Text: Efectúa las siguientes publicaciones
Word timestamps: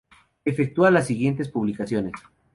Efectúa 0.45 0.89
las 0.89 1.05
siguientes 1.05 1.47
publicaciones 1.49 2.13